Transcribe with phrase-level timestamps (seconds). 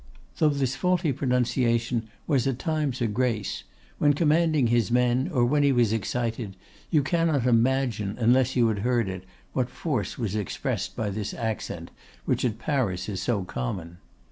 [0.37, 3.65] Though this faulty pronunciation was at times a grace,
[3.99, 6.55] when commanding his men, or when he was excited,
[6.89, 11.91] you cannot imagine, unless you had heard it, what force was expressed by this accent,
[12.25, 13.97] which at Paris is so common.